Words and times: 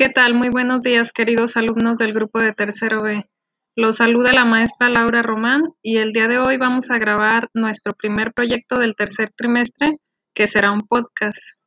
¿Qué 0.00 0.08
tal? 0.08 0.32
Muy 0.32 0.48
buenos 0.48 0.80
días, 0.80 1.12
queridos 1.12 1.58
alumnos 1.58 1.98
del 1.98 2.14
grupo 2.14 2.40
de 2.40 2.54
tercero 2.54 3.02
B. 3.02 3.28
Los 3.76 3.96
saluda 3.96 4.32
la 4.32 4.46
maestra 4.46 4.88
Laura 4.88 5.20
Román 5.20 5.74
y 5.82 5.98
el 5.98 6.12
día 6.12 6.26
de 6.26 6.38
hoy 6.38 6.56
vamos 6.56 6.90
a 6.90 6.96
grabar 6.96 7.50
nuestro 7.52 7.92
primer 7.92 8.32
proyecto 8.32 8.78
del 8.78 8.94
tercer 8.94 9.30
trimestre, 9.36 9.98
que 10.34 10.46
será 10.46 10.72
un 10.72 10.80
podcast. 10.80 11.60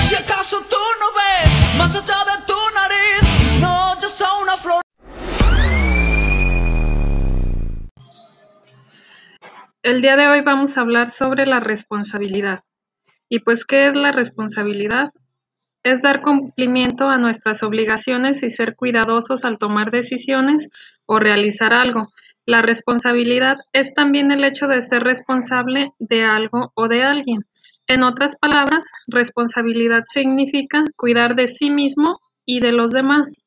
Si 0.00 0.14
acaso 0.16 0.56
tú 0.68 0.76
no 0.98 1.06
ves 1.14 1.78
más 1.78 1.94
allá 1.94 2.24
de 2.24 2.44
tu 2.44 2.58
nariz, 2.74 3.60
no, 3.60 4.00
yo 4.00 4.08
soy 4.08 4.42
una 4.42 4.56
flor. 4.56 4.82
El 9.84 10.02
día 10.02 10.16
de 10.16 10.26
hoy 10.26 10.40
vamos 10.40 10.76
a 10.76 10.80
hablar 10.80 11.12
sobre 11.12 11.46
la 11.46 11.60
responsabilidad. 11.60 12.64
Y 13.28 13.40
pues, 13.40 13.64
¿qué 13.64 13.88
es 13.88 13.96
la 13.96 14.12
responsabilidad? 14.12 15.12
Es 15.82 16.02
dar 16.02 16.22
cumplimiento 16.22 17.08
a 17.08 17.18
nuestras 17.18 17.62
obligaciones 17.62 18.42
y 18.42 18.50
ser 18.50 18.76
cuidadosos 18.76 19.44
al 19.44 19.58
tomar 19.58 19.90
decisiones 19.90 20.70
o 21.06 21.18
realizar 21.18 21.72
algo. 21.74 22.12
La 22.44 22.62
responsabilidad 22.62 23.56
es 23.72 23.94
también 23.94 24.30
el 24.30 24.44
hecho 24.44 24.68
de 24.68 24.80
ser 24.80 25.02
responsable 25.02 25.92
de 25.98 26.22
algo 26.22 26.72
o 26.74 26.88
de 26.88 27.02
alguien. 27.02 27.46
En 27.88 28.02
otras 28.02 28.36
palabras, 28.36 28.90
responsabilidad 29.06 30.04
significa 30.06 30.84
cuidar 30.96 31.34
de 31.34 31.46
sí 31.46 31.70
mismo 31.70 32.20
y 32.44 32.60
de 32.60 32.72
los 32.72 32.92
demás, 32.92 33.44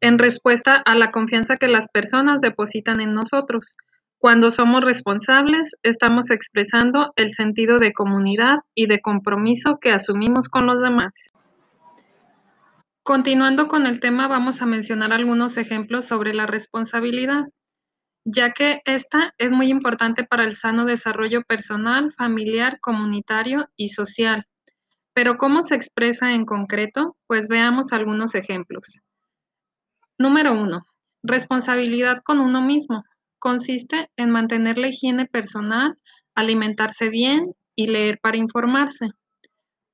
en 0.00 0.18
respuesta 0.18 0.74
a 0.76 0.96
la 0.96 1.12
confianza 1.12 1.56
que 1.56 1.68
las 1.68 1.88
personas 1.88 2.40
depositan 2.40 3.00
en 3.00 3.14
nosotros. 3.14 3.76
Cuando 4.22 4.52
somos 4.52 4.84
responsables, 4.84 5.76
estamos 5.82 6.30
expresando 6.30 7.12
el 7.16 7.32
sentido 7.32 7.80
de 7.80 7.92
comunidad 7.92 8.58
y 8.72 8.86
de 8.86 9.00
compromiso 9.00 9.78
que 9.80 9.90
asumimos 9.90 10.48
con 10.48 10.64
los 10.64 10.80
demás. 10.80 11.30
Continuando 13.02 13.66
con 13.66 13.84
el 13.84 13.98
tema, 13.98 14.28
vamos 14.28 14.62
a 14.62 14.66
mencionar 14.66 15.12
algunos 15.12 15.56
ejemplos 15.56 16.04
sobre 16.04 16.34
la 16.34 16.46
responsabilidad, 16.46 17.46
ya 18.24 18.52
que 18.52 18.80
esta 18.84 19.34
es 19.38 19.50
muy 19.50 19.70
importante 19.70 20.22
para 20.22 20.44
el 20.44 20.52
sano 20.52 20.84
desarrollo 20.84 21.42
personal, 21.42 22.14
familiar, 22.16 22.78
comunitario 22.78 23.70
y 23.74 23.88
social. 23.88 24.46
Pero 25.14 25.36
¿cómo 25.36 25.64
se 25.64 25.74
expresa 25.74 26.32
en 26.32 26.44
concreto? 26.44 27.16
Pues 27.26 27.48
veamos 27.48 27.92
algunos 27.92 28.36
ejemplos. 28.36 29.00
Número 30.16 30.52
uno, 30.52 30.86
responsabilidad 31.24 32.18
con 32.22 32.38
uno 32.38 32.60
mismo 32.62 33.02
consiste 33.42 34.08
en 34.16 34.30
mantener 34.30 34.78
la 34.78 34.86
higiene 34.86 35.26
personal, 35.26 35.98
alimentarse 36.36 37.08
bien 37.08 37.42
y 37.74 37.88
leer 37.88 38.20
para 38.22 38.36
informarse. 38.36 39.08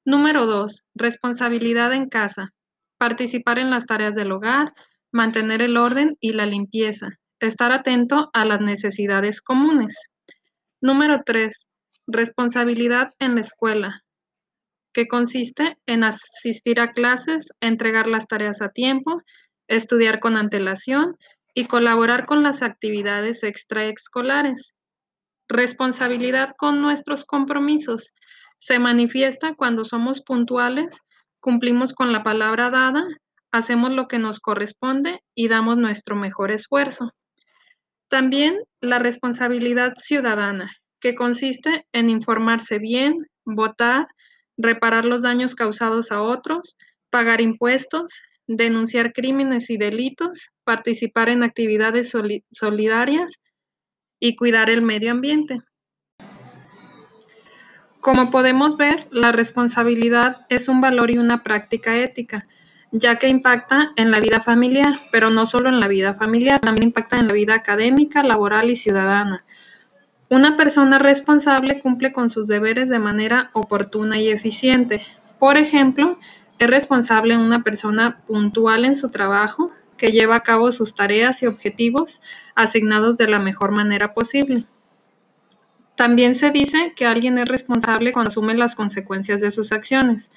Número 0.05 0.45
2. 0.45 0.85
Responsabilidad 0.95 1.95
en 1.95 2.11
casa. 2.11 2.53
Participar 2.99 3.59
en 3.59 3.71
las 3.71 3.87
tareas 3.87 4.15
del 4.15 4.33
hogar, 4.33 4.75
mantener 5.11 5.63
el 5.63 5.79
orden 5.79 6.19
y 6.21 6.35
la 6.35 6.45
limpieza. 6.45 7.09
Estar 7.41 7.73
atento 7.73 8.29
a 8.35 8.45
las 8.45 8.61
necesidades 8.61 9.41
comunes. 9.41 10.11
Número 10.83 11.23
3. 11.25 11.71
Responsabilidad 12.07 13.15
en 13.19 13.35
la 13.35 13.41
escuela, 13.41 14.03
que 14.93 15.09
consiste 15.09 15.79
en 15.87 16.05
asistir 16.05 16.81
a 16.81 16.93
clases, 16.93 17.53
entregar 17.61 18.09
las 18.09 18.27
tareas 18.27 18.61
a 18.61 18.69
tiempo, 18.69 19.23
estudiar 19.69 20.21
con 20.21 20.37
antelación 20.37 21.17
y 21.59 21.67
colaborar 21.67 22.27
con 22.27 22.45
las 22.45 22.63
actividades 22.63 23.43
extraescolares. 23.43 24.77
Responsabilidad 25.49 26.55
con 26.57 26.81
nuestros 26.81 27.25
compromisos. 27.25 28.15
Se 28.59 28.79
manifiesta 28.79 29.57
cuando 29.57 29.85
somos 29.85 30.21
puntuales, 30.21 31.01
cumplimos 31.41 31.95
con 31.95 32.13
la 32.13 32.23
palabra 32.23 32.71
dada, 32.71 33.05
hacemos 33.51 33.91
lo 33.91 34.07
que 34.07 34.21
nos 34.21 34.39
corresponde 34.39 35.21
y 35.35 35.49
damos 35.49 35.79
nuestro 35.79 36.15
mejor 36.15 36.53
esfuerzo. 36.53 37.13
También 38.07 38.61
la 38.81 39.01
responsabilidad 39.01 39.95
ciudadana, 39.97 40.71
que 41.01 41.17
consiste 41.17 41.89
en 41.91 42.09
informarse 42.09 42.79
bien, 42.79 43.27
votar, 43.45 44.07
reparar 44.57 45.05
los 45.05 45.23
daños 45.23 45.57
causados 45.57 46.13
a 46.13 46.23
otros, 46.23 46.77
pagar 47.11 47.41
impuestos, 47.41 48.23
denunciar 48.49 49.13
crímenes 49.13 49.71
y 49.71 49.77
delitos, 49.77 50.49
participar 50.65 51.29
en 51.29 51.43
actividades 51.45 52.13
solidarias 52.51 53.45
y 54.19 54.35
cuidar 54.35 54.71
el 54.71 54.83
medio 54.83 55.13
ambiente. 55.13 55.61
Como 58.01 58.31
podemos 58.31 58.77
ver, 58.77 59.07
la 59.11 59.33
responsabilidad 59.33 60.47
es 60.49 60.69
un 60.69 60.81
valor 60.81 61.11
y 61.11 61.19
una 61.19 61.43
práctica 61.43 61.99
ética, 61.99 62.47
ya 62.91 63.17
que 63.17 63.29
impacta 63.29 63.91
en 63.97 64.11
la 64.11 64.19
vida 64.19 64.41
familiar, 64.41 65.01
pero 65.13 65.29
no 65.29 65.45
solo 65.45 65.69
en 65.69 65.79
la 65.79 65.89
vida 65.89 66.15
familiar, 66.15 66.59
también 66.59 66.89
impacta 66.89 67.19
en 67.19 67.27
la 67.27 67.35
vida 67.35 67.55
académica, 67.55 68.23
laboral 68.23 68.71
y 68.71 68.77
ciudadana. 68.77 69.45
Una 70.31 70.57
persona 70.57 70.99
responsable 70.99 71.81
cumple 71.81 72.13
con 72.13 72.31
sus 72.31 72.47
deberes 72.47 72.89
de 72.89 72.99
manera 72.99 73.51
oportuna 73.53 74.19
y 74.19 74.31
eficiente. 74.31 75.03
Por 75.39 75.59
ejemplo, 75.59 76.19
es 76.59 76.69
responsable 76.69 77.37
una 77.37 77.63
persona 77.63 78.21
puntual 78.27 78.85
en 78.85 78.95
su 78.95 79.11
trabajo, 79.11 79.71
que 79.97 80.13
lleva 80.13 80.37
a 80.37 80.43
cabo 80.43 80.73
sus 80.73 80.95
tareas 80.95 81.43
y 81.43 81.47
objetivos 81.47 82.21
asignados 82.55 83.17
de 83.17 83.29
la 83.29 83.39
mejor 83.39 83.73
manera 83.73 84.15
posible. 84.15 84.65
También 85.97 86.37
se 86.37 86.51
dice 86.51 86.93
que 86.95 87.07
alguien 87.07 87.39
es 87.39 87.49
responsable 87.49 88.13
cuando 88.13 88.29
asume 88.29 88.55
las 88.55 88.77
consecuencias 88.77 89.41
de 89.41 89.51
sus 89.51 89.73
acciones. 89.73 90.31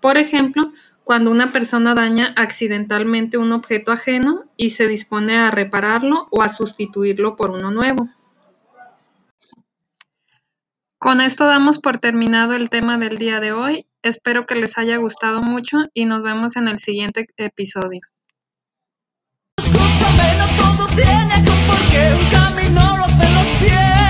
Por 0.00 0.16
ejemplo, 0.16 0.72
cuando 1.04 1.30
una 1.30 1.52
persona 1.52 1.94
daña 1.94 2.32
accidentalmente 2.36 3.36
un 3.36 3.52
objeto 3.52 3.92
ajeno 3.92 4.44
y 4.56 4.70
se 4.70 4.88
dispone 4.88 5.36
a 5.36 5.50
repararlo 5.50 6.28
o 6.30 6.42
a 6.42 6.48
sustituirlo 6.48 7.36
por 7.36 7.50
uno 7.50 7.70
nuevo. 7.70 8.08
Con 11.02 11.20
esto 11.20 11.46
damos 11.46 11.80
por 11.80 11.98
terminado 11.98 12.54
el 12.54 12.70
tema 12.70 12.96
del 12.96 13.18
día 13.18 13.40
de 13.40 13.50
hoy. 13.50 13.88
Espero 14.02 14.46
que 14.46 14.54
les 14.54 14.78
haya 14.78 14.98
gustado 14.98 15.42
mucho 15.42 15.78
y 15.94 16.04
nos 16.04 16.22
vemos 16.22 16.54
en 16.54 16.68
el 16.68 16.78
siguiente 16.78 17.26
episodio. 17.38 18.02
Escúchame, 19.58 20.38
no 20.38 20.46
todo 20.62 20.86
tiene 20.94 21.42
un 22.14 22.30
camino 22.30 22.98
los 22.98 23.48
pies. 23.58 24.01